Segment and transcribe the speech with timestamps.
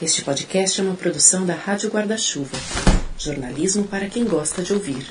[0.00, 2.56] Este podcast é uma produção da Rádio Guarda-Chuva.
[3.18, 5.04] Jornalismo para quem gosta de ouvir.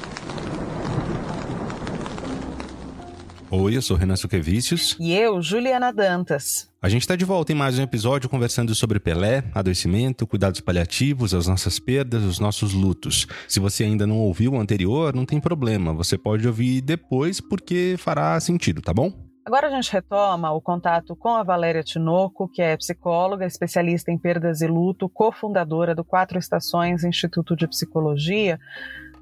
[3.52, 4.96] Oi, eu sou Renan Suquevicius.
[4.98, 6.70] E eu, Juliana Dantas.
[6.82, 11.34] A gente está de volta em mais um episódio conversando sobre Pelé, adoecimento, cuidados paliativos,
[11.34, 13.28] as nossas perdas, os nossos lutos.
[13.46, 17.96] Se você ainda não ouviu o anterior, não tem problema, você pode ouvir depois porque
[17.98, 19.27] fará sentido, tá bom?
[19.48, 24.18] Agora a gente retoma o contato com a Valéria Tinoco, que é psicóloga, especialista em
[24.18, 28.60] perdas e luto, cofundadora do Quatro Estações Instituto de Psicologia,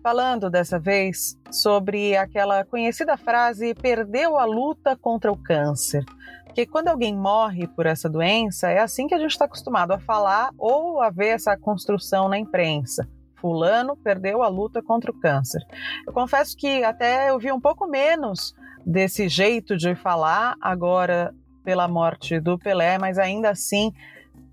[0.02, 6.04] falando dessa vez sobre aquela conhecida frase perdeu a luta contra o câncer.
[6.44, 10.00] Porque quando alguém morre por essa doença, é assim que a gente está acostumado a
[10.00, 13.08] falar ou a ver essa construção na imprensa.
[13.36, 15.62] Fulano perdeu a luta contra o câncer.
[16.08, 21.88] Eu confesso que até eu vi um pouco menos desse jeito de falar agora pela
[21.88, 23.92] morte do Pelé, mas ainda assim,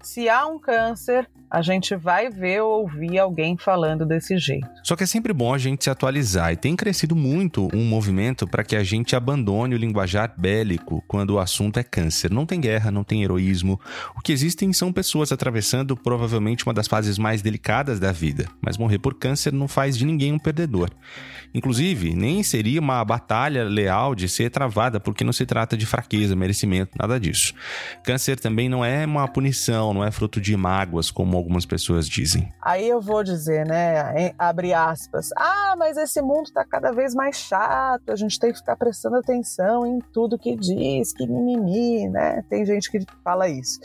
[0.02, 4.66] se há um câncer, a gente vai ver ou ouvir alguém falando desse jeito.
[4.82, 8.46] Só que é sempre bom a gente se atualizar e tem crescido muito um movimento
[8.46, 12.30] para que a gente abandone o linguajar bélico quando o assunto é câncer.
[12.30, 13.78] Não tem guerra, não tem heroísmo.
[14.16, 18.78] O que existem são pessoas atravessando provavelmente uma das fases mais delicadas da vida, mas
[18.78, 20.88] morrer por câncer não faz de ninguém um perdedor.
[21.52, 26.34] Inclusive, nem seria uma batalha leal de ser travada porque não se trata de fraqueza,
[26.34, 27.52] merecimento, nada disso.
[28.02, 32.52] Câncer também não é uma punição, não é fruto de mágoas como algumas pessoas dizem.
[32.60, 37.36] Aí eu vou dizer, né, abre aspas, ah, mas esse mundo está cada vez mais
[37.36, 42.42] chato, a gente tem que ficar prestando atenção em tudo que diz, que mimimi, né?
[42.48, 43.80] Tem gente que fala isso.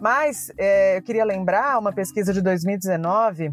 [0.00, 3.50] Mas é, eu queria lembrar uma pesquisa de 2019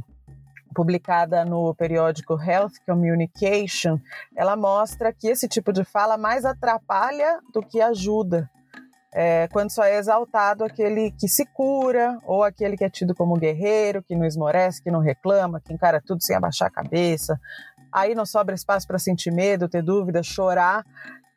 [0.73, 3.99] publicada no periódico Health Communication,
[4.35, 8.49] ela mostra que esse tipo de fala mais atrapalha do que ajuda
[9.13, 13.37] é, quando só é exaltado aquele que se cura, ou aquele que é tido como
[13.37, 17.39] guerreiro, que não esmorece, que não reclama, que encara tudo sem abaixar a cabeça.
[17.91, 20.83] Aí não sobra espaço para sentir medo, ter dúvida, chorar,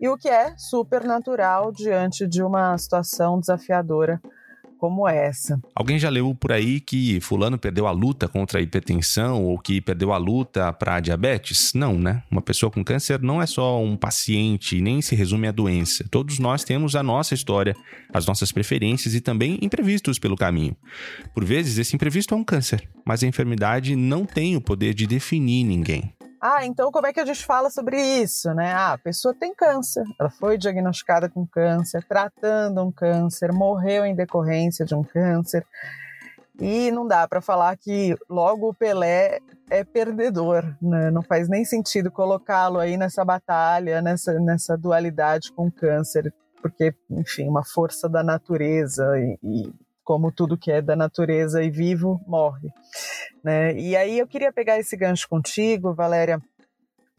[0.01, 4.21] e o que é super natural diante de uma situação desafiadora
[4.79, 5.59] como essa.
[5.75, 9.81] Alguém já leu por aí que fulano perdeu a luta contra a hipertensão ou que
[9.81, 11.73] perdeu a luta para diabetes?
[11.75, 12.23] Não, né?
[12.31, 16.05] Uma pessoa com câncer não é só um paciente, nem se resume à doença.
[16.11, 17.77] Todos nós temos a nossa história,
[18.13, 20.77] as nossas preferências e também imprevistos pelo caminho.
[21.35, 25.07] Por vezes esse imprevisto é um câncer, mas a enfermidade não tem o poder de
[25.07, 26.16] definir ninguém.
[26.41, 28.73] Ah, então como é que a gente fala sobre isso, né?
[28.73, 34.15] Ah, a pessoa tem câncer, ela foi diagnosticada com câncer, tratando um câncer, morreu em
[34.15, 35.67] decorrência de um câncer.
[36.59, 41.11] E não dá para falar que logo o Pelé é perdedor, né?
[41.11, 46.33] Não faz nem sentido colocá-lo aí nessa batalha, nessa, nessa dualidade com o câncer,
[46.63, 51.69] porque, enfim, uma força da natureza e, e como tudo que é da natureza e
[51.69, 52.73] vivo morre.
[53.43, 53.75] Né?
[53.75, 56.41] E aí eu queria pegar esse gancho contigo, Valéria,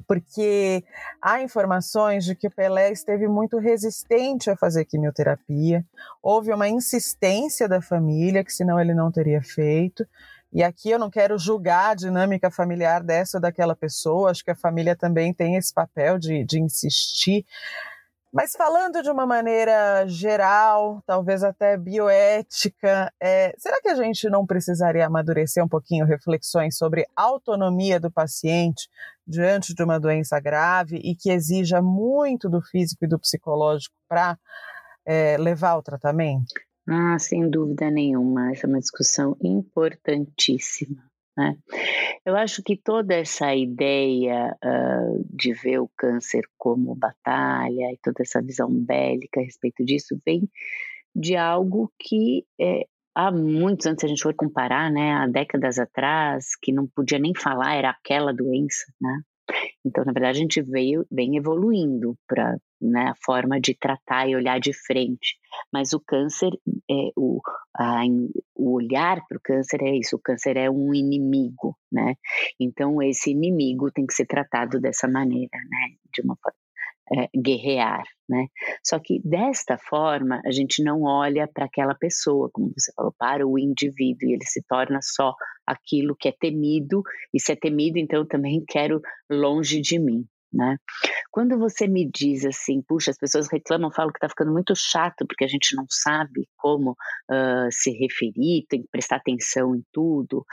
[0.07, 0.85] porque
[1.21, 5.85] há informações de que o Pelé esteve muito resistente a fazer quimioterapia,
[6.23, 10.07] houve uma insistência da família, que senão ele não teria feito.
[10.53, 14.51] E aqui eu não quero julgar a dinâmica familiar dessa ou daquela pessoa, acho que
[14.51, 17.45] a família também tem esse papel de, de insistir.
[18.33, 24.45] Mas falando de uma maneira geral, talvez até bioética, é, será que a gente não
[24.45, 28.89] precisaria amadurecer um pouquinho reflexões sobre autonomia do paciente
[29.25, 34.37] diante de uma doença grave e que exija muito do físico e do psicológico para
[35.05, 36.53] é, levar ao tratamento?
[36.89, 41.06] Ah, sem dúvida nenhuma, essa é uma discussão importantíssima.
[41.37, 41.55] Né?
[42.25, 48.23] Eu acho que toda essa ideia uh, de ver o câncer como batalha e toda
[48.23, 50.49] essa visão bélica a respeito disso vem
[51.15, 55.79] de algo que é, há muitos anos, se a gente for comparar, né, há décadas
[55.79, 59.21] atrás, que não podia nem falar, era aquela doença, né?
[59.85, 64.35] Então, na verdade, a gente veio, vem evoluindo para né, a forma de tratar e
[64.35, 65.37] olhar de frente.
[65.71, 66.51] Mas o câncer,
[66.89, 67.41] é, o,
[67.75, 68.01] a,
[68.55, 72.15] o olhar para o câncer é isso: o câncer é um inimigo, né?
[72.59, 75.95] Então, esse inimigo tem que ser tratado dessa maneira, né?
[76.13, 76.66] De uma forma
[77.13, 78.47] é, guerrear, né?
[78.83, 83.47] Só que desta forma a gente não olha para aquela pessoa, como você falou, para
[83.47, 85.33] o indivíduo e ele se torna só
[85.65, 87.01] aquilo que é temido
[87.33, 90.77] e se é temido então também quero longe de mim, né?
[91.31, 95.25] Quando você me diz assim, puxa, as pessoas reclamam, falam que está ficando muito chato
[95.27, 100.45] porque a gente não sabe como uh, se referir, tem que prestar atenção em tudo.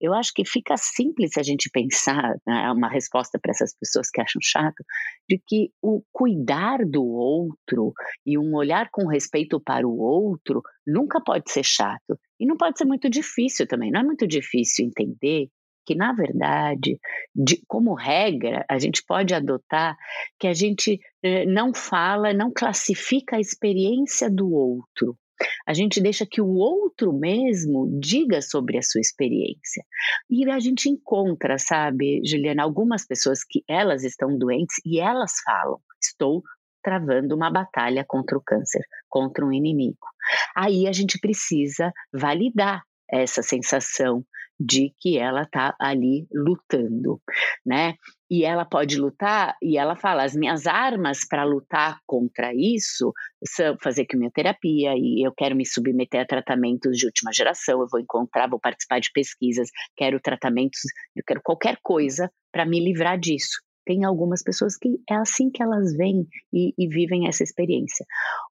[0.00, 4.20] Eu acho que fica simples a gente pensar, né, uma resposta para essas pessoas que
[4.20, 4.84] acham chato,
[5.28, 7.92] de que o cuidar do outro
[8.24, 12.18] e um olhar com respeito para o outro nunca pode ser chato.
[12.38, 15.48] E não pode ser muito difícil também, não é muito difícil entender
[15.90, 17.00] que, na verdade,
[17.34, 19.96] de, como regra, a gente pode adotar
[20.38, 25.18] que a gente eh, não fala, não classifica a experiência do outro.
[25.66, 29.82] A gente deixa que o outro mesmo diga sobre a sua experiência.
[30.30, 35.80] E a gente encontra, sabe, Juliana, algumas pessoas que elas estão doentes e elas falam:
[36.00, 36.40] estou
[36.84, 40.06] travando uma batalha contra o câncer, contra um inimigo.
[40.54, 44.24] Aí a gente precisa validar essa sensação
[44.60, 47.18] de que ela está ali lutando,
[47.64, 47.94] né?
[48.30, 53.12] E ela pode lutar, e ela fala: as minhas armas para lutar contra isso
[53.42, 58.00] são fazer quimioterapia, e eu quero me submeter a tratamentos de última geração, eu vou
[58.00, 60.80] encontrar, vou participar de pesquisas, quero tratamentos,
[61.16, 63.62] eu quero qualquer coisa para me livrar disso.
[63.86, 68.04] Tem algumas pessoas que é assim que elas vêm e, e vivem essa experiência.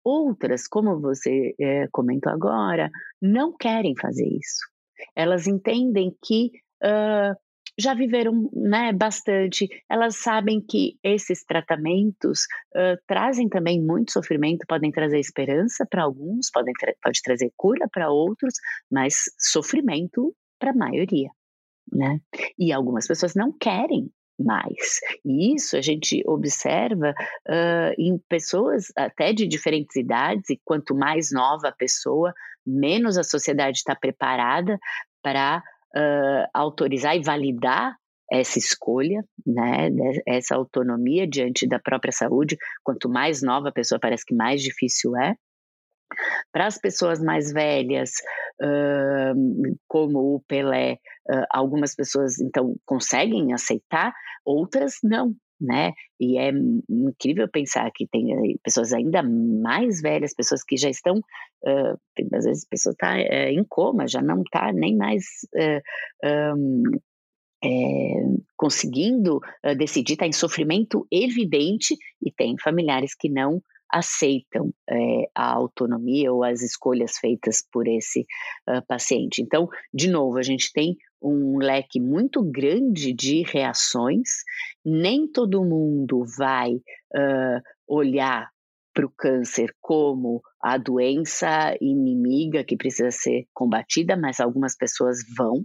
[0.03, 2.89] Outras, como você é, comentou agora,
[3.21, 4.76] não querem fazer isso
[5.15, 6.51] elas entendem que
[6.83, 7.35] uh,
[7.79, 12.41] já viveram né, bastante, elas sabem que esses tratamentos
[12.75, 17.87] uh, trazem também muito sofrimento, podem trazer esperança para alguns, podem tra pode trazer cura
[17.91, 18.55] para outros,
[18.91, 21.29] mas sofrimento para a maioria.
[21.91, 22.19] Né?
[22.57, 24.99] E algumas pessoas não querem mais.
[25.25, 27.13] E isso a gente observa
[27.47, 32.33] uh, em pessoas até de diferentes idades, e quanto mais nova a pessoa,
[32.65, 34.77] menos a sociedade está preparada
[35.21, 35.61] para
[35.95, 37.95] uh, autorizar e validar
[38.31, 39.89] essa escolha, né,
[40.27, 42.57] essa autonomia diante da própria saúde.
[42.83, 45.35] Quanto mais nova a pessoa, parece que mais difícil é.
[46.51, 48.11] Para as pessoas mais velhas,
[49.87, 50.97] como o Pelé,
[51.51, 54.13] algumas pessoas então conseguem aceitar,
[54.45, 55.93] outras não, né?
[56.19, 56.51] E é
[56.89, 61.99] incrível pensar que tem eh, pessoas ainda mais velhas, pessoas que já estão, uh,
[62.33, 65.23] às vezes a pessoa está eh, em coma, já não está nem mais
[65.55, 66.83] uh, um,
[67.63, 67.69] é,
[68.55, 69.39] conseguindo
[69.79, 73.59] decidir, está em sofrimento evidente e tem familiares que não
[73.91, 78.21] aceitam é, a autonomia ou as escolhas feitas por esse
[78.69, 79.41] uh, paciente.
[79.41, 84.43] Então, de novo, a gente tem um leque muito grande de reações,
[84.85, 88.49] nem todo mundo vai uh, olhar
[88.93, 95.63] para o câncer como a doença inimiga que precisa ser combatida, mas algumas pessoas vão,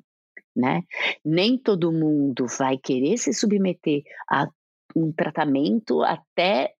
[0.54, 0.82] né?
[1.24, 4.46] Nem todo mundo vai querer se submeter a
[4.94, 6.72] um tratamento até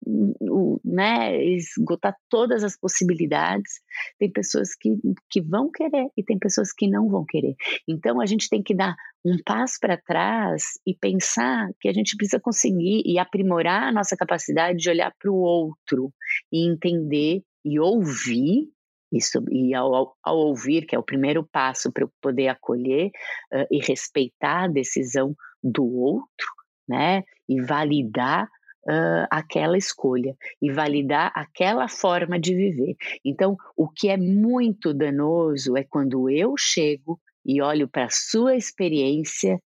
[0.85, 3.81] né, esgotar todas as possibilidades.
[4.19, 4.91] Tem pessoas que,
[5.31, 7.55] que vão querer e tem pessoas que não vão querer.
[7.89, 8.95] Então a gente tem que dar
[9.25, 14.17] um passo para trás e pensar que a gente precisa conseguir e aprimorar a nossa
[14.17, 16.13] capacidade de olhar para o outro
[16.53, 18.69] e entender e ouvir
[19.13, 23.09] isso, e ao, ao, ouvir, que é o primeiro passo para eu poder acolher
[23.53, 26.47] uh, e respeitar a decisão do outro,
[26.89, 27.23] né?
[27.49, 28.45] E validar
[28.89, 32.97] uh, aquela escolha e validar aquela forma de viver.
[33.25, 38.57] Então, o que é muito danoso é quando eu chego e olho para a sua
[38.57, 39.61] experiência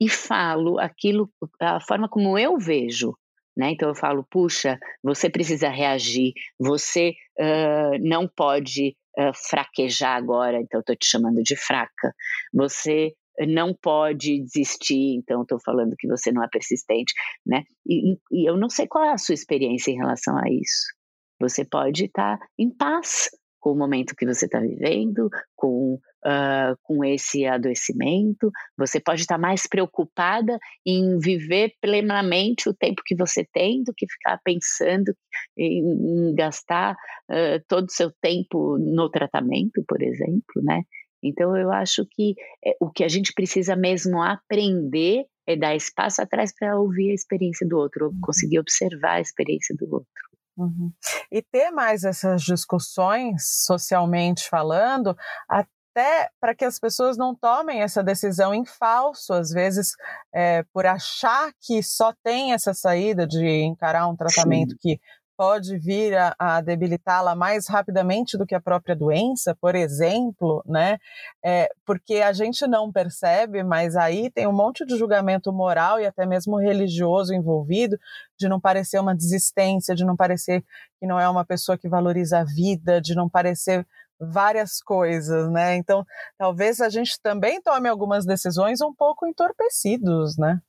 [0.00, 1.30] e falo aquilo,
[1.60, 3.14] a forma como eu vejo.
[3.56, 3.72] Né?
[3.72, 10.80] Então eu falo, puxa, você precisa reagir, você uh, não pode uh, fraquejar agora, então
[10.80, 12.14] estou te chamando de fraca.
[12.54, 13.12] Você
[13.46, 17.12] não pode desistir, então estou falando que você não é persistente,
[17.46, 17.64] né?
[17.86, 20.94] E, e, eu não sei qual é a sua experiência em relação a isso.
[21.40, 23.30] Você pode estar tá em paz
[23.60, 29.34] com o momento que você está vivendo, com, uh, com esse adoecimento, você pode estar
[29.34, 35.14] tá mais preocupada em viver plenamente o tempo que você tem do que ficar pensando
[35.56, 40.82] em, em gastar uh, todo o seu tempo no tratamento, por exemplo, né?
[41.22, 42.34] Então, eu acho que
[42.64, 47.14] é, o que a gente precisa mesmo aprender é dar espaço atrás para ouvir a
[47.14, 48.20] experiência do outro, uhum.
[48.22, 50.30] conseguir observar a experiência do outro.
[50.56, 50.92] Uhum.
[51.32, 55.16] E ter mais essas discussões, socialmente falando,
[55.48, 59.92] até para que as pessoas não tomem essa decisão em falso, às vezes,
[60.34, 64.78] é, por achar que só tem essa saída de encarar um tratamento Sim.
[64.80, 65.00] que
[65.40, 70.98] pode vir a, a debilitá-la mais rapidamente do que a própria doença, por exemplo, né?
[71.42, 76.04] É, porque a gente não percebe, mas aí tem um monte de julgamento moral e
[76.04, 77.98] até mesmo religioso envolvido,
[78.38, 80.62] de não parecer uma desistência, de não parecer
[80.98, 83.86] que não é uma pessoa que valoriza a vida, de não parecer
[84.20, 85.74] várias coisas, né?
[85.74, 86.04] Então,
[86.36, 90.60] talvez a gente também tome algumas decisões um pouco entorpecidos, né?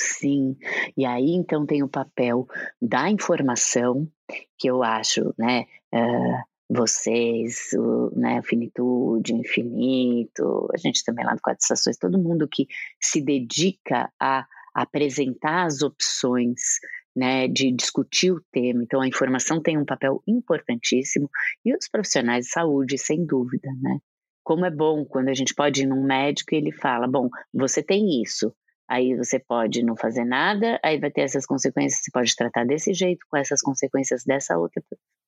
[0.00, 0.56] Sim,
[0.96, 2.46] e aí então tem o papel
[2.80, 4.08] da informação,
[4.56, 11.40] que eu acho, né, uh, vocês, o, né, Finitude, Infinito, a gente também lá do
[11.40, 12.66] Quatro Estações, todo mundo que
[13.00, 16.78] se dedica a apresentar as opções,
[17.16, 18.82] né, de discutir o tema.
[18.84, 21.28] Então, a informação tem um papel importantíssimo
[21.64, 23.98] e os profissionais de saúde, sem dúvida, né?
[24.44, 27.82] Como é bom quando a gente pode ir num médico e ele fala: bom, você
[27.82, 28.54] tem isso,
[28.88, 32.94] aí você pode não fazer nada, aí vai ter essas consequências, você pode tratar desse
[32.94, 34.82] jeito, com essas consequências dessa outra,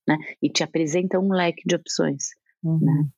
[0.09, 0.17] né?
[0.43, 2.31] E te apresenta um leque de opções,
[2.65, 2.79] uhum.
[2.81, 3.09] né?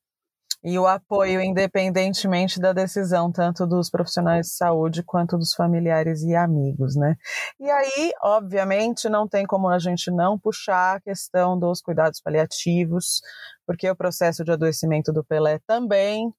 [0.65, 6.37] E o apoio, independentemente da decisão, tanto dos profissionais de saúde quanto dos familiares e
[6.37, 7.17] amigos, né?
[7.59, 13.21] E aí, obviamente, não tem como a gente não puxar a questão dos cuidados paliativos,
[13.67, 16.33] porque o processo de adoecimento do Pelé também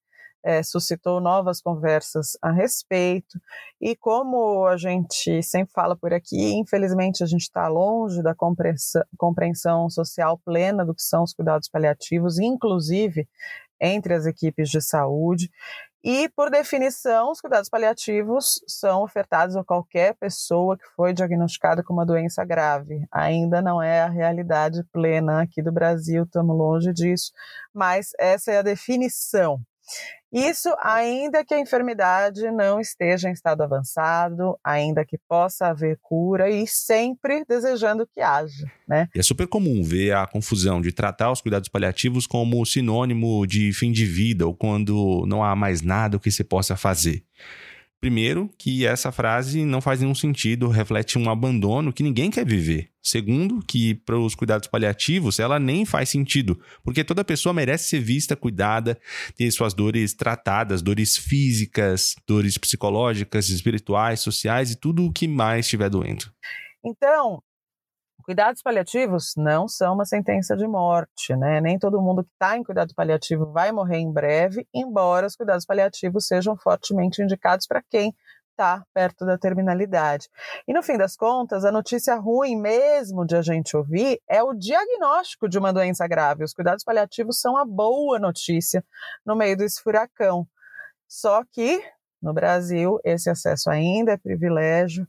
[0.44, 3.40] é, suscitou novas conversas a respeito.
[3.80, 9.04] E como a gente sempre fala por aqui, infelizmente a gente está longe da compreensão,
[9.18, 13.28] compreensão social plena do que são os cuidados paliativos, inclusive
[13.80, 15.50] entre as equipes de saúde.
[16.06, 21.94] E, por definição, os cuidados paliativos são ofertados a qualquer pessoa que foi diagnosticada com
[21.94, 23.06] uma doença grave.
[23.10, 27.32] Ainda não é a realidade plena aqui do Brasil, estamos longe disso,
[27.74, 29.62] mas essa é a definição.
[30.32, 36.50] Isso ainda que a enfermidade não esteja em estado avançado, ainda que possa haver cura
[36.50, 39.08] e sempre desejando que haja, né?
[39.14, 43.72] E é super comum ver a confusão de tratar os cuidados paliativos como sinônimo de
[43.74, 47.24] fim de vida ou quando não há mais nada que se possa fazer.
[48.04, 52.90] Primeiro, que essa frase não faz nenhum sentido, reflete um abandono que ninguém quer viver.
[53.02, 58.02] Segundo, que para os cuidados paliativos ela nem faz sentido, porque toda pessoa merece ser
[58.02, 59.00] vista, cuidada,
[59.38, 65.66] ter suas dores tratadas, dores físicas, dores psicológicas, espirituais, sociais e tudo o que mais
[65.66, 66.26] estiver doendo.
[66.84, 67.42] Então,
[68.24, 71.60] Cuidados paliativos não são uma sentença de morte, né?
[71.60, 75.66] Nem todo mundo que está em cuidado paliativo vai morrer em breve, embora os cuidados
[75.66, 78.16] paliativos sejam fortemente indicados para quem
[78.52, 80.30] está perto da terminalidade.
[80.66, 84.54] E no fim das contas, a notícia ruim mesmo de a gente ouvir é o
[84.54, 86.46] diagnóstico de uma doença grave.
[86.46, 88.86] Os cuidados paliativos são a boa notícia
[89.26, 90.48] no meio desse furacão.
[91.10, 91.84] Só que
[92.22, 95.06] no Brasil esse acesso ainda é privilégio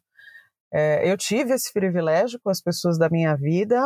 [0.77, 3.77] é, eu tive esse privilégio com as pessoas da minha vida.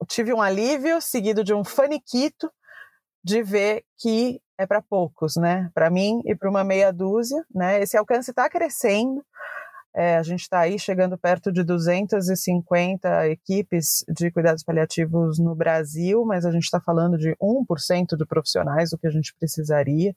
[0.00, 2.50] Eu tive um alívio seguido de um faniquito
[3.22, 5.70] de ver que é para poucos, né?
[5.74, 7.78] Para mim e para uma meia dúzia, né?
[7.82, 9.22] Esse alcance está crescendo.
[9.94, 16.24] É, a gente está aí chegando perto de 250 equipes de cuidados paliativos no Brasil,
[16.24, 20.16] mas a gente está falando de 1% de profissionais do que a gente precisaria,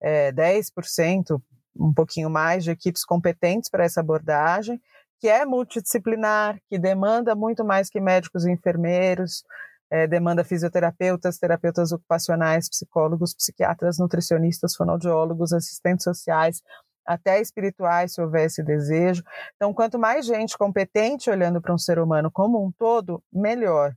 [0.00, 1.40] é, 10%
[1.76, 4.80] um pouquinho mais de equipes competentes para essa abordagem,
[5.20, 9.44] que é multidisciplinar, que demanda muito mais que médicos e enfermeiros,
[9.90, 16.62] é, demanda fisioterapeutas, terapeutas ocupacionais, psicólogos, psiquiatras, nutricionistas, fonoaudiólogos, assistentes sociais,
[17.06, 19.22] até espirituais, se houver esse desejo.
[19.54, 23.94] Então, quanto mais gente competente olhando para um ser humano como um todo, melhor.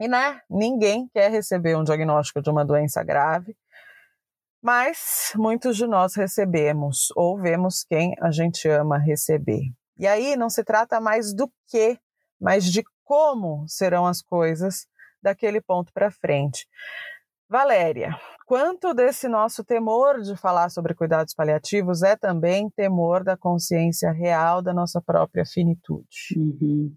[0.00, 3.54] E, né, ninguém quer receber um diagnóstico de uma doença grave,
[4.62, 9.62] mas muitos de nós recebemos ou vemos quem a gente ama receber.
[9.98, 11.98] E aí não se trata mais do que,
[12.40, 14.86] mas de como serão as coisas
[15.22, 16.66] daquele ponto para frente.
[17.48, 24.10] Valéria, quanto desse nosso temor de falar sobre cuidados paliativos é também temor da consciência
[24.10, 26.34] real da nossa própria finitude?
[26.34, 26.94] Uhum.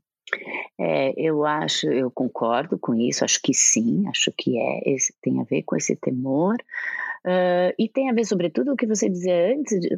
[0.79, 5.39] É, eu acho, eu concordo com isso, acho que sim, acho que é, esse, tem
[5.39, 6.55] a ver com esse temor,
[7.25, 9.97] uh, e tem a ver, sobretudo, o que você dizia antes, de,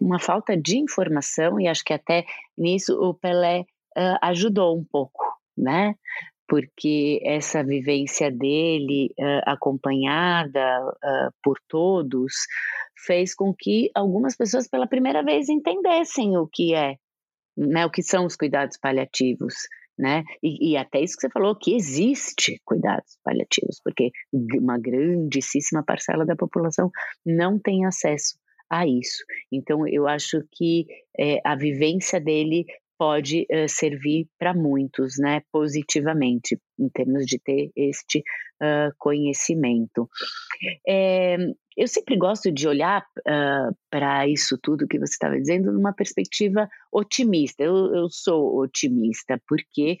[0.00, 2.24] uma falta de informação, e acho que até
[2.56, 3.60] nisso o Pelé
[3.96, 5.22] uh, ajudou um pouco,
[5.56, 5.94] né?
[6.48, 10.80] Porque essa vivência dele, uh, acompanhada
[11.42, 12.32] por todos,
[13.06, 16.96] fez com que algumas pessoas pela primeira vez entendessem o que é
[17.56, 19.54] né, o que são os cuidados paliativos,
[19.98, 20.24] né?
[20.42, 26.24] E, e, até isso que você falou, que existe cuidados paliativos, porque uma grandíssima parcela
[26.24, 26.90] da população
[27.24, 28.38] não tem acesso
[28.70, 29.24] a isso.
[29.50, 30.86] Então, eu acho que
[31.18, 32.66] é, a vivência dele
[32.98, 38.20] pode uh, servir para muitos, né, positivamente, em termos de ter este
[38.62, 40.08] uh, conhecimento.
[40.86, 41.36] É,
[41.76, 46.68] eu sempre gosto de olhar uh, para isso tudo que você estava dizendo numa perspectiva
[46.90, 47.62] otimista.
[47.62, 49.98] Eu, eu sou otimista porque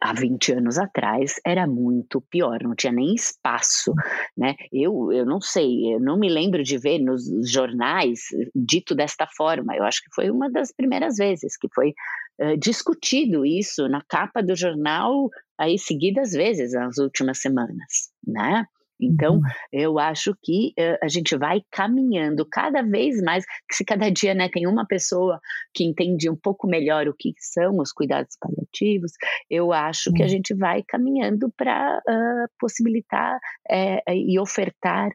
[0.00, 3.92] há 20 anos atrás era muito pior, não tinha nem espaço,
[4.36, 4.54] né?
[4.72, 8.20] Eu, eu não sei, eu não me lembro de ver nos jornais
[8.54, 9.76] dito desta forma.
[9.76, 11.92] Eu acho que foi uma das primeiras vezes que foi
[12.40, 18.66] uh, discutido isso na capa do jornal aí seguidas vezes nas últimas semanas, né?
[19.02, 19.42] Então, uhum.
[19.72, 24.48] eu acho que uh, a gente vai caminhando cada vez mais, se cada dia né,
[24.48, 25.40] tem uma pessoa
[25.74, 29.12] que entende um pouco melhor o que são os cuidados paliativos,
[29.50, 30.16] eu acho uhum.
[30.16, 35.10] que a gente vai caminhando para uh, possibilitar uh, e ofertar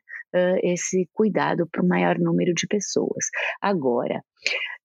[0.62, 3.25] esse cuidado para o maior número de pessoas.
[3.62, 4.22] Agora,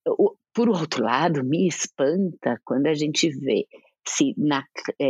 [0.06, 3.66] o, por outro lado, me espanta quando a gente vê
[4.06, 4.64] se na,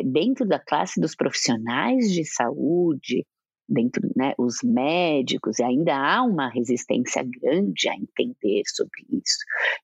[0.05, 3.25] dentro da classe dos profissionais de saúde,
[3.69, 9.39] dentro, né, os médicos, e ainda há uma resistência grande a entender sobre isso,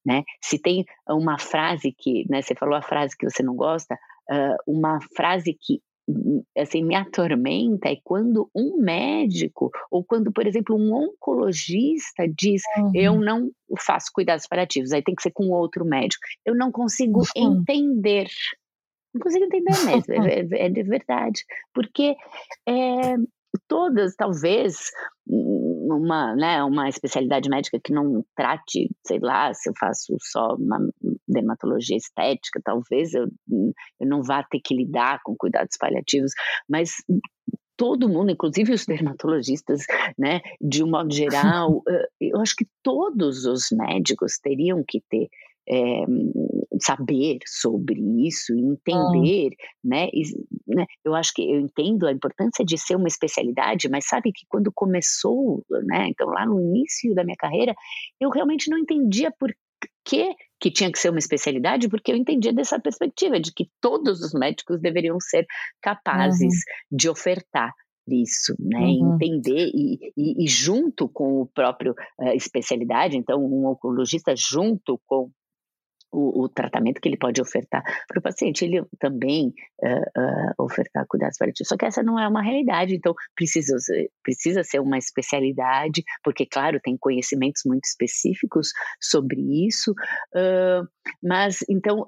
[0.05, 0.25] né?
[0.43, 3.95] Se tem uma frase que, né, você falou a frase que você não gosta,
[4.31, 5.81] uh, uma frase que
[6.57, 12.93] assim me atormenta é quando um médico ou quando, por exemplo, um oncologista diz uhum.
[12.95, 16.23] eu não faço cuidados paliativos, aí tem que ser com outro médico.
[16.45, 17.61] Eu não consigo uhum.
[17.61, 18.29] entender.
[19.15, 21.45] Não consigo entender mesmo, é, é, é de verdade.
[21.75, 22.17] Porque
[22.67, 23.17] é,
[23.69, 24.91] todas, talvez,
[25.27, 30.79] uma, né, uma especialidade médica que não trate, sei lá, se eu faço só uma
[31.29, 33.29] dermatologia estética, talvez eu,
[34.01, 36.33] eu não vá ter que lidar com cuidados paliativos,
[36.69, 36.97] mas
[37.77, 38.85] todo mundo, inclusive os
[39.17, 39.83] dermatologistas,
[40.19, 41.83] né, de um modo geral,
[42.21, 45.29] eu acho que todos os médicos teriam que ter
[45.71, 46.05] é,
[46.81, 49.51] saber sobre isso, entender,
[49.85, 50.23] né, e,
[50.67, 50.87] né?
[51.05, 54.73] Eu acho que eu entendo a importância de ser uma especialidade, mas sabe que quando
[54.73, 57.75] começou, né, então lá no início da minha carreira,
[58.21, 59.53] eu realmente não entendia por
[60.05, 64.21] que que tinha que ser uma especialidade, porque eu entendia dessa perspectiva de que todos
[64.21, 65.47] os médicos deveriam ser
[65.81, 66.55] capazes
[66.91, 66.97] uhum.
[66.97, 67.73] de ofertar
[68.09, 68.79] isso, né?
[68.81, 69.15] Uhum.
[69.15, 75.31] Entender e, e, e, junto com o próprio uh, especialidade, então um oncologista junto com
[76.11, 81.07] o, o, tratamento que ele pode ofertar para o paciente, ele também uh, uh, ofertar
[81.07, 81.69] cuidados paliativos.
[81.69, 83.77] Só que essa não é uma realidade, então precisa,
[84.23, 90.87] precisa ser uma especialidade, porque, claro, tem conhecimentos muito específicos sobre isso, uh,
[91.23, 92.07] mas então,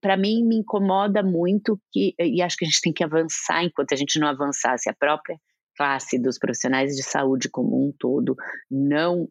[0.00, 3.92] para mim, me incomoda muito que, e acho que a gente tem que avançar enquanto
[3.92, 5.36] a gente não avançasse a própria
[5.76, 8.36] classe dos profissionais de saúde como um todo
[8.70, 9.26] não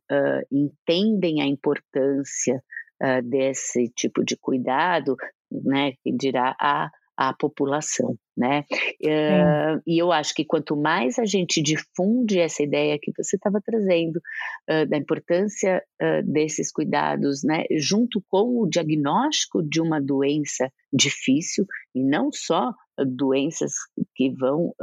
[0.51, 2.63] entendem a importância
[3.01, 5.15] uh, desse tipo de cuidado,
[5.51, 8.63] né, que dirá a, a população, né?
[9.03, 13.59] Uh, e eu acho que quanto mais a gente difunde essa ideia que você estava
[13.63, 15.83] trazendo uh, da importância
[16.23, 23.73] desses cuidados, né, junto com o diagnóstico de uma doença difícil e não só doenças
[24.15, 24.73] que vão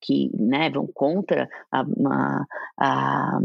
[0.00, 2.44] que né, vão contra a, a,
[2.78, 3.38] a,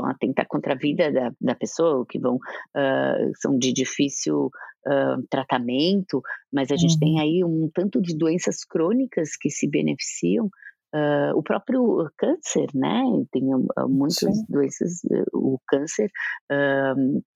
[0.00, 4.46] vão atentar contra a vida da, da pessoa, que vão uh, são de difícil
[4.86, 7.00] uh, tratamento, mas a gente uhum.
[7.00, 10.48] tem aí um tanto de doenças crônicas que se beneficiam
[10.94, 13.02] Uh, o próprio câncer, né?
[13.30, 14.44] Tem uh, muitas Sim.
[14.48, 16.10] doenças, uh, o câncer,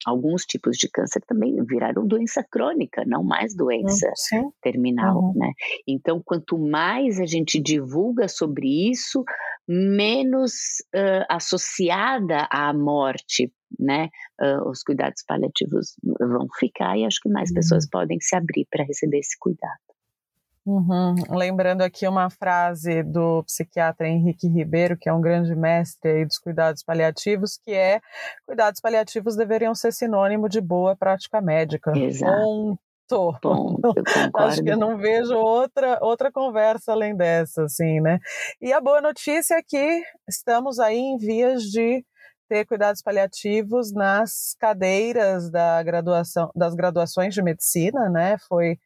[0.06, 4.50] alguns tipos de câncer também viraram doença crônica, não mais doença Sim.
[4.62, 5.32] terminal, uhum.
[5.36, 5.52] né?
[5.86, 9.24] Então, quanto mais a gente divulga sobre isso,
[9.68, 10.52] menos
[11.28, 14.08] associada à morte né,
[14.40, 17.54] uh, os cuidados paliativos vão ficar e acho que mais uhum.
[17.54, 19.89] pessoas podem se abrir para receber esse cuidado.
[20.66, 21.14] Uhum.
[21.31, 26.83] Lembrando aqui uma frase do psiquiatra Henrique Ribeiro, que é um grande mestre dos cuidados
[26.83, 28.01] paliativos, que é:
[28.46, 31.96] cuidados paliativos deveriam ser sinônimo de boa prática médica.
[31.96, 32.35] Exato.
[32.42, 32.79] Ponto.
[34.37, 38.20] Acho que eu não vejo outra, outra conversa além dessa, assim, né?
[38.61, 42.05] E a boa notícia é que estamos aí em vias de
[42.49, 48.37] ter cuidados paliativos nas cadeiras da graduação, das graduações de medicina, né?
[48.49, 48.79] Foi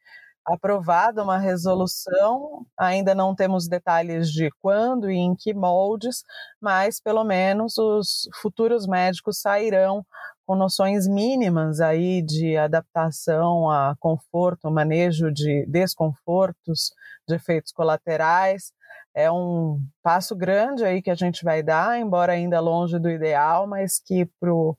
[0.45, 6.23] aprovada uma resolução, ainda não temos detalhes de quando e em que moldes,
[6.61, 10.05] mas pelo menos os futuros médicos sairão
[10.45, 16.93] com noções mínimas aí de adaptação a conforto, manejo de desconfortos,
[17.27, 18.71] de efeitos colaterais.
[19.15, 23.65] É um passo grande aí que a gente vai dar, embora ainda longe do ideal,
[23.65, 24.77] mas que para o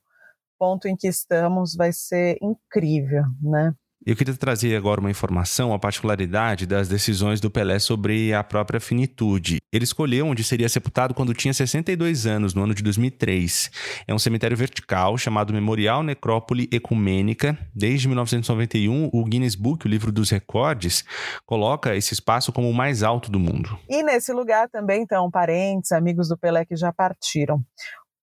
[0.57, 3.73] ponto em que estamos vai ser incrível, né?
[4.07, 8.79] Eu queria trazer agora uma informação, a particularidade das decisões do Pelé sobre a própria
[8.79, 9.57] finitude.
[9.69, 13.69] Ele escolheu onde seria sepultado quando tinha 62 anos, no ano de 2003.
[14.07, 17.57] É um cemitério vertical chamado Memorial Necrópole Ecumênica.
[17.75, 21.03] Desde 1991, o Guinness Book, o livro dos recordes,
[21.45, 23.77] coloca esse espaço como o mais alto do mundo.
[23.89, 27.61] E nesse lugar também estão parentes, amigos do Pelé que já partiram.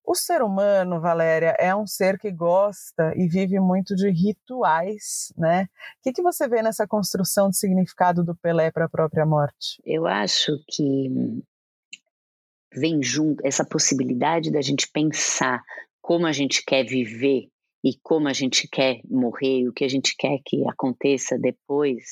[0.07, 5.63] O ser humano, Valéria, é um ser que gosta e vive muito de rituais, né?
[5.63, 9.81] O que, que você vê nessa construção de significado do Pelé para a própria morte?
[9.83, 11.09] Eu acho que
[12.75, 15.63] vem junto essa possibilidade da gente pensar
[16.03, 17.49] como a gente quer viver
[17.83, 22.05] e como a gente quer morrer, o que a gente quer que aconteça depois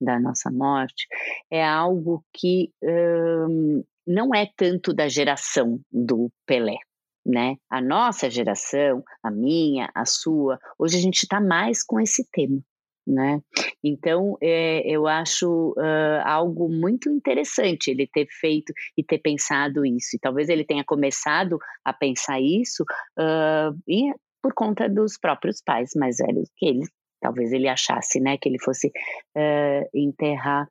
[0.00, 1.08] da nossa morte,
[1.50, 6.78] é algo que hum, não é tanto da geração do Pelé
[7.24, 7.56] né?
[7.70, 12.60] A nossa geração, a minha, a sua, hoje a gente está mais com esse tema.
[13.06, 13.40] Né?
[13.82, 20.14] Então, é, eu acho uh, algo muito interessante ele ter feito e ter pensado isso.
[20.14, 22.84] E talvez ele tenha começado a pensar isso
[23.18, 26.82] uh, e por conta dos próprios pais mais velhos que ele.
[27.20, 30.66] Talvez ele achasse, né, que ele fosse uh, enterrar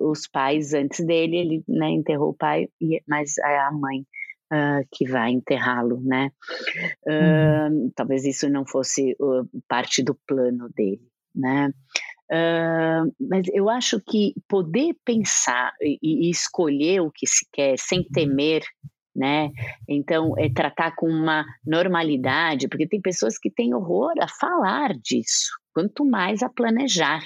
[0.00, 1.36] os pais antes dele.
[1.36, 2.68] Ele, né, enterrou o pai,
[3.08, 4.04] mas a mãe
[4.54, 6.30] uh, que vai enterrá-lo, né?
[7.06, 7.92] Uh, uhum.
[7.94, 11.02] Talvez isso não fosse uh, parte do plano dele,
[11.34, 11.72] né?
[13.20, 18.08] mas eu acho que poder pensar e, e, escolher o que se quer sem uhum.
[18.12, 18.62] temer
[19.14, 19.52] né?
[19.88, 25.50] Então, é tratar com uma normalidade, porque tem pessoas que têm horror a falar disso,
[25.72, 27.22] quanto mais a planejar,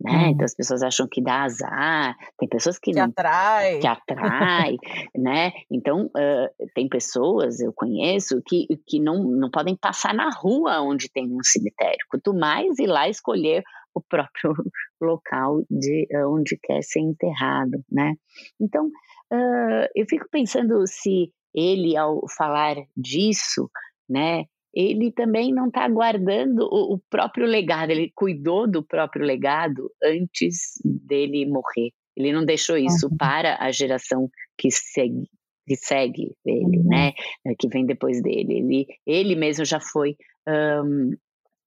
[0.00, 0.12] né?
[0.12, 0.30] Hum.
[0.30, 4.76] Então as pessoas acham que dá azar, tem pessoas que, que não, atrai, que atrai,
[5.16, 5.52] né?
[5.70, 11.10] Então uh, tem pessoas eu conheço que, que não, não podem passar na rua onde
[11.10, 11.98] tem um cemitério.
[12.08, 14.54] Quanto mais ir lá escolher o próprio
[15.00, 18.14] local de onde quer ser enterrado, né?
[18.60, 23.68] Então uh, eu fico pensando se ele ao falar disso,
[24.08, 24.44] né?
[24.74, 30.74] Ele também não está guardando o, o, próprio legado, ele cuidou do próprio legado antes
[30.84, 31.90] dele morrer.
[32.16, 34.28] Ele não deixou isso para a geração
[34.58, 35.28] que segue,
[35.66, 36.88] que segue ele, uhum.
[36.88, 37.12] né?
[37.58, 38.58] Que vem depois dele.
[38.58, 40.16] Ele, ele mesmo já foi
[40.48, 41.12] um,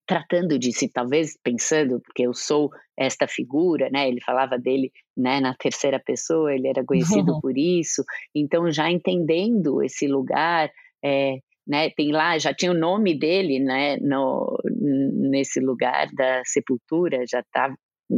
[0.06, 4.10] tratando disso, e talvez pensando, porque eu sou esta figura, né?
[4.10, 5.40] Ele falava dele, né?
[5.40, 7.40] Na terceira pessoa, ele era conhecido uhum.
[7.42, 8.04] por isso.
[8.36, 10.70] Então, já entendendo esse lugar,
[11.04, 11.38] é,
[11.72, 11.90] né?
[11.90, 13.96] Tem lá, já tinha o nome dele, né?
[14.02, 17.74] No, nesse lugar da sepultura, já estava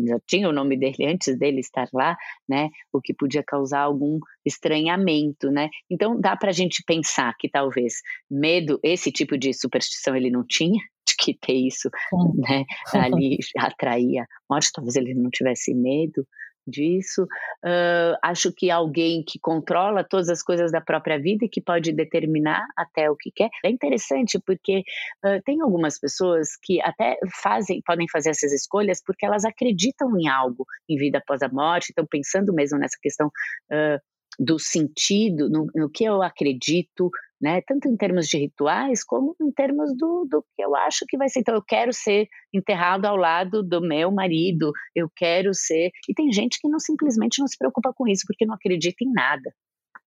[0.07, 2.17] já tinha o nome dele antes dele estar lá,
[2.49, 2.69] né?
[2.91, 5.69] O que podia causar algum estranhamento, né?
[5.87, 7.93] Então dá para a gente pensar que talvez
[8.27, 11.91] medo, esse tipo de superstição ele não tinha, de que ter isso,
[12.35, 12.63] né?
[12.91, 16.25] Ali atraía morte, talvez ele não tivesse medo,
[16.67, 17.23] disso.
[17.63, 21.91] Uh, acho que alguém que controla todas as coisas da própria vida e que pode
[21.91, 23.49] determinar até o que quer.
[23.63, 24.83] É interessante porque
[25.25, 30.27] uh, tem algumas pessoas que até fazem, podem fazer essas escolhas porque elas acreditam em
[30.27, 33.99] algo, em vida após a morte, estão pensando mesmo nessa questão uh,
[34.39, 37.09] do sentido, no, no que eu acredito,
[37.43, 37.61] né?
[37.67, 41.27] Tanto em termos de rituais, como em termos do, do que eu acho que vai
[41.27, 41.41] ser.
[41.41, 45.91] Então, eu quero ser enterrado ao lado do meu marido, eu quero ser.
[46.07, 49.11] E tem gente que não simplesmente não se preocupa com isso, porque não acredita em
[49.11, 49.53] nada.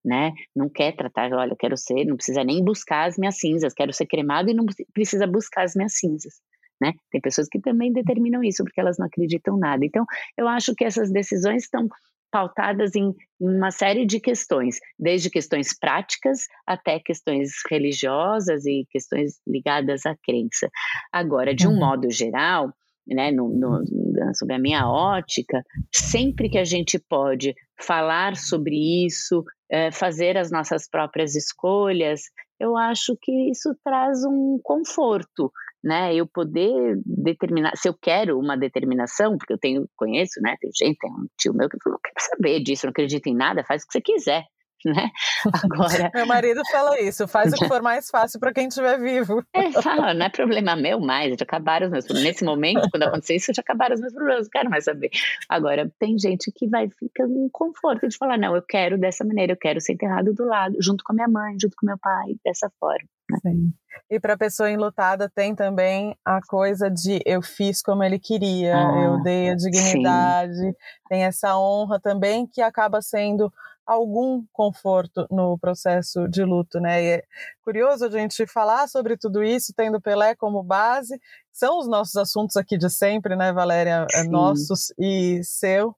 [0.04, 0.32] Né?
[0.54, 4.06] Não quer tratar, olha, quero ser, não precisa nem buscar as minhas cinzas, quero ser
[4.06, 6.34] cremado e não precisa buscar as minhas cinzas.
[6.80, 6.92] Né?
[7.10, 9.84] Tem pessoas que também determinam isso porque elas não acreditam nada.
[9.84, 10.04] Então,
[10.38, 11.88] eu acho que essas decisões estão
[12.34, 20.04] pautadas em uma série de questões, desde questões práticas até questões religiosas e questões ligadas
[20.04, 20.68] à crença.
[21.12, 21.78] Agora, de um uhum.
[21.78, 22.72] modo geral,
[23.06, 23.84] né, no, no,
[24.34, 25.62] sob a minha ótica,
[25.94, 32.22] sempre que a gente pode falar sobre isso, é, fazer as nossas próprias escolhas,
[32.58, 35.52] eu acho que isso traz um conforto
[35.84, 36.14] né?
[36.14, 40.56] Eu poder determinar, se eu quero uma determinação, porque eu tenho, conheço, né?
[40.60, 43.36] Tem gente, tem um tio meu que falou, não quero saber disso, não acredita em
[43.36, 44.44] nada, faz o que você quiser.
[44.94, 45.10] Né?
[45.62, 46.10] Agora.
[46.14, 49.42] meu marido fala isso, faz o que for mais fácil para quem estiver vivo.
[49.54, 52.30] É, fala, não é problema meu mais, já acabaram os meus problemas.
[52.30, 55.10] Nesse momento, quando acontecer isso, já acabaram os meus problemas, não quero mais saber.
[55.48, 59.52] Agora, tem gente que vai ficar um conforto de falar, não, eu quero dessa maneira,
[59.52, 62.36] eu quero ser enterrado do lado, junto com a minha mãe, junto com meu pai,
[62.44, 63.08] dessa forma.
[63.40, 63.72] Sim.
[64.10, 68.76] E para a pessoa enlutada tem também a coisa de eu fiz como ele queria,
[68.76, 70.74] ah, eu dei a dignidade, sim.
[71.08, 73.50] tem essa honra também que acaba sendo
[73.86, 77.02] algum conforto no processo de luto, né?
[77.02, 77.22] E é
[77.62, 81.20] curioso a gente falar sobre tudo isso, tendo Pelé como base.
[81.52, 84.06] São os nossos assuntos aqui de sempre, né, Valéria?
[84.12, 84.28] É Sim.
[84.28, 85.94] Nossos e seu.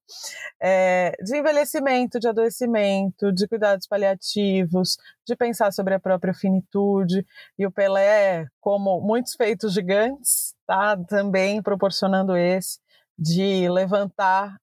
[0.61, 7.25] É, de envelhecimento, de adoecimento, de cuidados paliativos, de pensar sobre a própria finitude.
[7.59, 10.97] E o Pelé, como muitos feitos gigantes, tá?
[11.09, 12.79] Também proporcionando esse
[13.19, 14.57] de levantar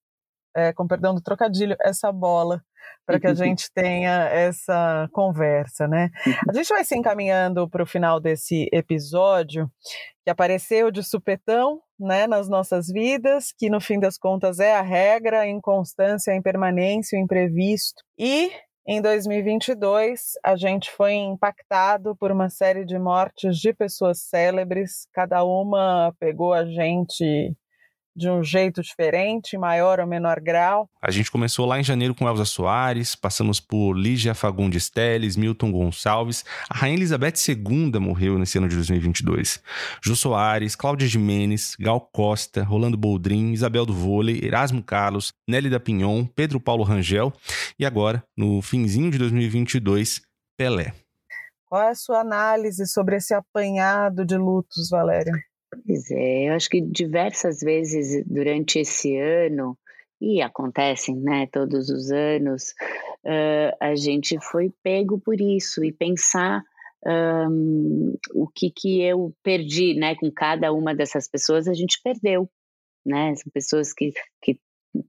[0.56, 2.62] é, com perdão do trocadilho, essa bola
[3.06, 6.10] para que a gente tenha essa conversa, né?
[6.50, 9.70] A gente vai se encaminhando para o final desse episódio,
[10.24, 14.82] que apareceu de supetão, né, nas nossas vidas, que no fim das contas é a
[14.82, 18.04] regra, a inconstância, a impermanência, o imprevisto.
[18.18, 18.52] E
[18.86, 25.44] em 2022, a gente foi impactado por uma série de mortes de pessoas célebres, cada
[25.46, 27.56] uma pegou a gente
[28.16, 30.90] de um jeito diferente, maior ou menor grau.
[31.02, 35.72] A gente começou lá em janeiro com Elza Soares, passamos por Lígia Fagundes Teles, Milton
[35.72, 39.62] Gonçalves, a Rainha Elizabeth II morreu nesse ano de 2022,
[40.04, 45.80] Jô Soares, Cláudia Jimenez, Gal Costa, Rolando Boldrin, Isabel do Vôlei, Erasmo Carlos, Nelly da
[45.80, 47.34] Pinhon, Pedro Paulo Rangel
[47.78, 50.22] e agora, no finzinho de 2022,
[50.56, 50.94] Pelé.
[51.66, 55.34] Qual é a sua análise sobre esse apanhado de lutos, Valéria?
[55.86, 59.78] Pois é, eu acho que diversas vezes durante esse ano,
[60.22, 62.74] e acontecem né, todos os anos,
[63.26, 66.64] uh, a gente foi pego por isso e pensar
[67.06, 72.50] um, o que, que eu perdi né, com cada uma dessas pessoas, a gente perdeu.
[73.06, 73.36] Né?
[73.36, 74.58] São pessoas que, que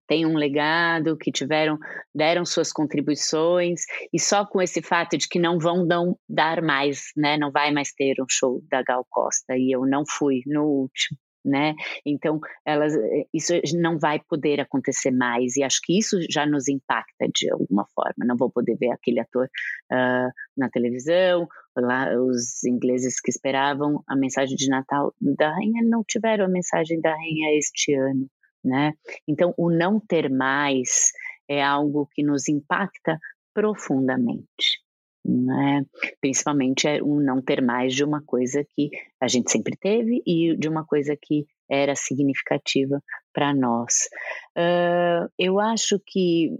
[0.07, 1.79] têm um legado, que tiveram,
[2.15, 7.07] deram suas contribuições, e só com esse fato de que não vão não dar mais,
[7.17, 7.37] né?
[7.37, 11.19] Não vai mais ter um show da Gal Costa, e eu não fui no último.
[11.47, 11.75] Né?
[12.07, 12.95] Então, elas,
[13.35, 17.87] isso não vai poder acontecer mais, e acho que isso já nos impacta de alguma
[17.95, 18.25] forma.
[18.25, 19.45] Não vou poder ver aquele ator
[19.93, 26.03] uh, na televisão, lá os ingleses que esperavam a mensagem de Natal da rainha não
[26.03, 28.27] tiveram a mensagem da rainha este ano
[28.65, 28.95] né?
[29.29, 31.13] Então, o não ter mais
[31.49, 33.19] é algo que nos impacta
[33.53, 34.83] profundamente.
[35.27, 35.85] Né?
[36.21, 40.55] Principalmente é um não ter mais de uma coisa que a gente sempre teve e
[40.57, 44.09] de uma coisa que era significativa para nós.
[44.57, 46.51] Uh, eu acho que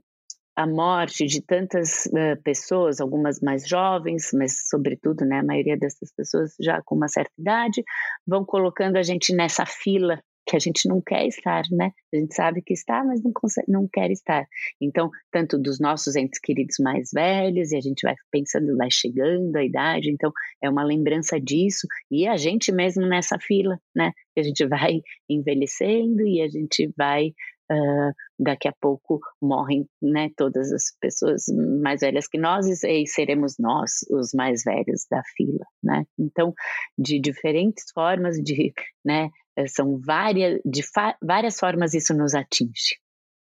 [0.57, 6.11] a morte de tantas uh, pessoas, algumas mais jovens, mas sobretudo, né, a maioria dessas
[6.15, 7.83] pessoas já com uma certa idade,
[8.27, 10.23] vão colocando a gente nessa fila
[10.55, 11.91] que a gente não quer estar, né?
[12.13, 14.47] A gente sabe que está, mas não, consegue, não quer estar.
[14.81, 19.57] Então, tanto dos nossos entes queridos mais velhos, e a gente vai pensando, vai chegando
[19.57, 20.31] a idade, então
[20.63, 24.13] é uma lembrança disso, e a gente mesmo nessa fila, né?
[24.39, 27.33] A gente vai envelhecendo e a gente vai
[27.73, 31.45] Uh, daqui a pouco morrem né, todas as pessoas
[31.81, 36.05] mais velhas que nós e seremos nós os mais velhos da fila, né?
[36.19, 36.53] Então,
[36.99, 39.31] de diferentes formas de, né,
[39.69, 40.83] são várias, de
[41.23, 42.99] várias formas isso nos atinge.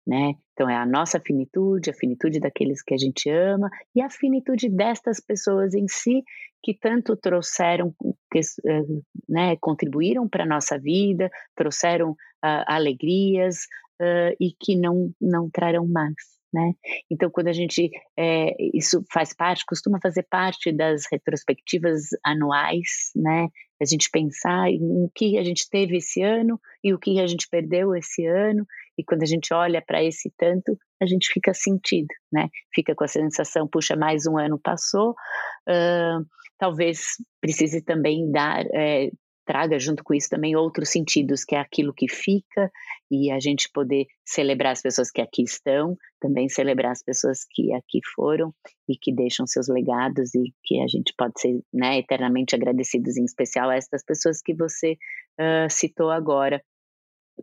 [0.07, 0.33] Né?
[0.53, 4.69] Então é a nossa finitude, a finitude daqueles que a gente ama e a finitude
[4.69, 6.23] destas pessoas em si
[6.63, 7.93] que tanto trouxeram,
[8.31, 8.81] que, eh,
[9.29, 13.65] né, contribuíram para a nossa vida, trouxeram uh, alegrias
[14.01, 16.34] uh, e que não, não trarão mais.
[16.55, 16.71] Né?
[17.11, 23.49] Então, quando a gente, é, isso faz parte, costuma fazer parte das retrospectivas anuais, né?
[23.81, 27.27] A gente pensar em o que a gente teve esse ano e o que a
[27.27, 28.65] gente perdeu esse ano,
[28.97, 32.47] e quando a gente olha para esse tanto, a gente fica sentido, né?
[32.73, 36.25] Fica com a sensação, puxa, mais um ano passou, uh,
[36.57, 39.09] talvez precise também dar, é,
[39.45, 42.71] traga junto com isso também outros sentidos, que é aquilo que fica
[43.10, 47.71] e a gente poder celebrar as pessoas que aqui estão, também celebrar as pessoas que
[47.73, 48.53] aqui foram
[48.89, 53.23] e que deixam seus legados e que a gente pode ser né, eternamente agradecidos, em
[53.23, 54.93] especial a estas pessoas que você
[55.39, 56.62] uh, citou agora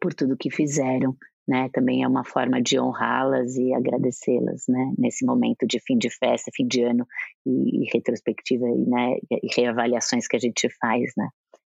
[0.01, 1.17] por tudo que fizeram.
[1.47, 6.09] Né, também é uma forma de honrá-las e agradecê-las, né, nesse momento de fim de
[6.09, 7.05] festa, fim de ano
[7.45, 11.29] e, e retrospectiva né, e reavaliações que a gente faz, né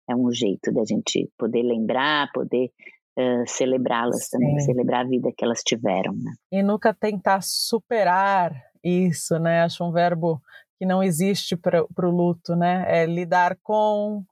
[0.08, 2.70] é um jeito da gente poder lembrar, poder
[3.18, 6.14] uh, celebrá-las também, celebrar a vida que elas tiveram.
[6.14, 6.32] Né?
[6.50, 9.62] E nunca tentar superar isso, né?
[9.62, 10.40] Acho um verbo
[10.78, 12.84] que não existe para o luto, né?
[12.88, 14.24] É lidar com,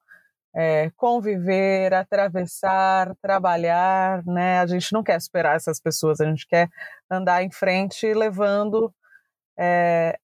[0.55, 4.61] é, conviver, atravessar, trabalhar, né?
[4.61, 6.71] A gente não quer superar essas pessoas, a gente quer
[7.11, 8.93] andar em frente levando
[9.59, 10.19] é,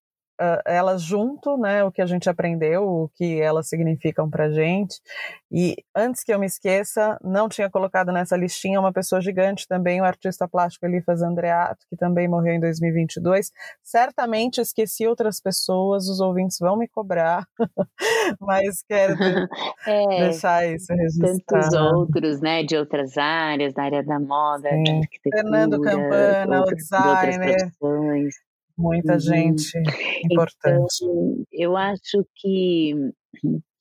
[0.66, 5.01] elas junto, né, o que a gente aprendeu, o que elas significam para gente.
[5.51, 10.01] E antes que eu me esqueça, não tinha colocado nessa listinha uma pessoa gigante também,
[10.01, 13.53] o artista plástico Elifas Andreato, que também morreu em 2022.
[13.83, 17.47] Certamente esqueci outras pessoas, os ouvintes vão me cobrar,
[18.40, 19.14] mas quero
[19.87, 21.42] é, deixar isso registrado.
[21.47, 26.75] Tantos outros, né, de outras áreas, da área da moda, da arquitetura, Fernando Campana, o
[26.75, 27.73] designer.
[28.83, 29.21] Muita uhum.
[29.21, 29.79] gente
[30.31, 31.05] importante.
[31.05, 33.12] Então, eu acho que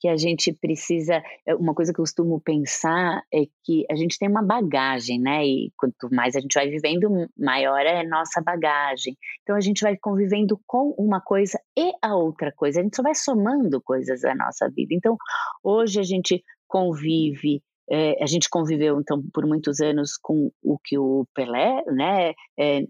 [0.01, 1.21] que a gente precisa.
[1.45, 5.45] É, uma coisa que eu costumo pensar é que a gente tem uma bagagem, né?
[5.45, 9.15] E quanto mais a gente vai vivendo, maior é a nossa bagagem.
[9.43, 12.79] Então a gente vai convivendo com uma coisa e a outra coisa.
[12.79, 14.93] A gente só vai somando coisas da nossa vida.
[14.95, 15.15] Então
[15.63, 17.61] hoje a gente convive.
[17.89, 22.83] É, a gente conviveu então por muitos anos com o que o Pelé, né, é,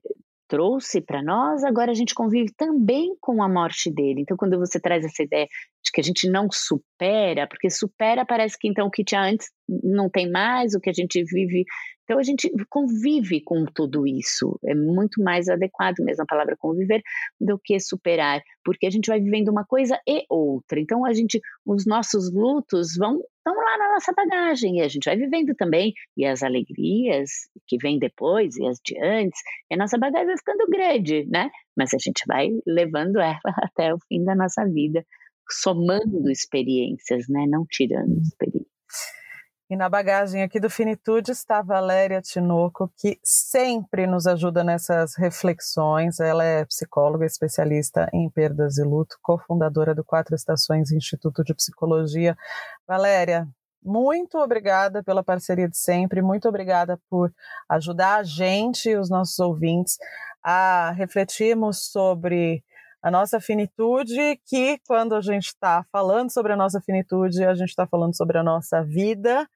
[0.52, 4.20] trouxe para nós, agora a gente convive também com a morte dele.
[4.20, 8.58] Então, quando você traz essa ideia de que a gente não supera, porque supera parece
[8.60, 9.48] que então o que tinha antes
[9.82, 11.64] não tem mais, o que a gente vive.
[12.04, 14.60] Então, a gente convive com tudo isso.
[14.66, 17.02] É muito mais adequado mesmo a palavra conviver
[17.40, 20.82] do que superar, porque a gente vai vivendo uma coisa e outra.
[20.82, 25.06] Então, a gente, os nossos lutos vão estão lá na nossa bagagem e a gente
[25.06, 27.30] vai vivendo também e as alegrias
[27.68, 31.50] que vêm depois e as de antes, e a nossa bagagem vai ficando grande, né?
[31.76, 35.06] Mas a gente vai levando ela até o fim da nossa vida,
[35.50, 37.46] somando experiências, né?
[37.48, 38.72] Não tirando experiências.
[39.72, 46.20] E na bagagem aqui do Finitude está Valéria Tinoco, que sempre nos ajuda nessas reflexões.
[46.20, 52.36] Ela é psicóloga, especialista em perdas e luto, cofundadora do Quatro Estações Instituto de Psicologia.
[52.86, 53.48] Valéria,
[53.82, 57.34] muito obrigada pela parceria de sempre, muito obrigada por
[57.70, 59.98] ajudar a gente e os nossos ouvintes
[60.44, 62.62] a refletirmos sobre
[63.02, 67.70] a nossa finitude, que quando a gente está falando sobre a nossa finitude, a gente
[67.70, 69.48] está falando sobre a nossa vida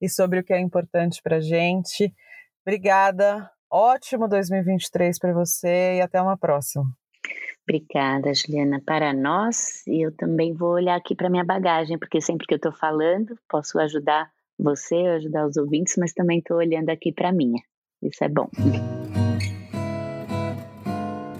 [0.00, 2.12] e sobre o que é importante para a gente.
[2.66, 6.84] Obrigada, ótimo 2023 para você e até uma próxima.
[7.62, 8.82] Obrigada, Juliana.
[8.84, 12.56] Para nós, e eu também vou olhar aqui para minha bagagem, porque sempre que eu
[12.56, 17.62] estou falando, posso ajudar você, ajudar os ouvintes, mas também estou olhando aqui para minha.
[18.02, 18.48] Isso é bom.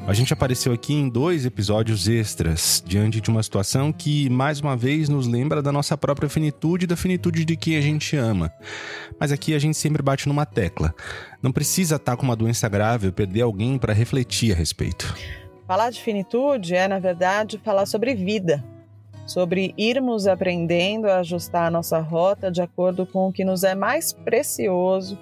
[0.07, 4.77] A gente apareceu aqui em dois episódios extras, diante de uma situação que, mais uma
[4.77, 8.53] vez, nos lembra da nossa própria finitude e da finitude de quem a gente ama.
[9.21, 10.93] Mas aqui a gente sempre bate numa tecla.
[11.43, 15.15] Não precisa estar com uma doença grave ou perder alguém para refletir a respeito.
[15.67, 18.65] Falar de finitude é, na verdade, falar sobre vida.
[19.27, 23.77] Sobre irmos aprendendo a ajustar a nossa rota de acordo com o que nos é
[23.77, 25.17] mais precioso,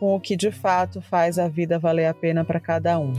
[0.00, 3.12] com o que de fato faz a vida valer a pena para cada um.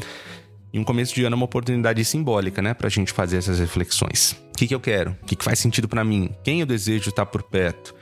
[0.75, 4.33] E um começo de ano é uma oportunidade simbólica, né, pra gente fazer essas reflexões.
[4.53, 5.11] O que, que eu quero?
[5.21, 6.35] O que, que faz sentido para mim?
[6.43, 7.95] Quem eu desejo estar por perto?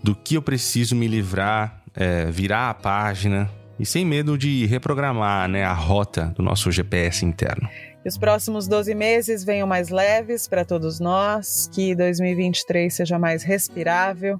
[0.00, 3.50] Do que eu preciso me livrar, é, virar a página
[3.80, 7.68] e sem medo de reprogramar né, a rota do nosso GPS interno.
[8.06, 14.38] Os próximos 12 meses venham mais leves para todos nós, que 2023 seja mais respirável,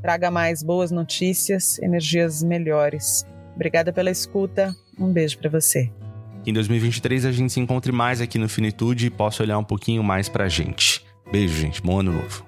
[0.00, 3.26] traga mais boas notícias, energias melhores.
[3.54, 5.92] Obrigada pela escuta, um beijo para você.
[6.44, 9.64] Que em 2023 a gente se encontre mais aqui no Finitude e possa olhar um
[9.64, 11.02] pouquinho mais pra gente.
[11.32, 11.80] Beijo, gente.
[11.80, 12.44] Bom ano novo.